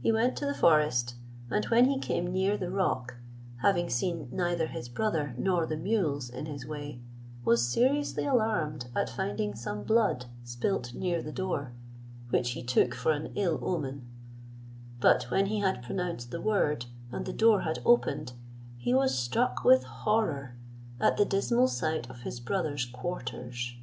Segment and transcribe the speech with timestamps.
[0.00, 1.16] He went to the forest,
[1.50, 3.16] and when he came near the rock,
[3.60, 7.02] having seen neither his brother nor the mules in his way,
[7.44, 11.72] was seriously alarmed at finding some blood spilt near the door,
[12.30, 14.06] which he took for an ill omen;
[14.98, 18.32] but when he had pronounced the word, and the door had opened,
[18.78, 20.56] he was struck with horror
[20.98, 23.74] at the dismal sight of his brother's quarters.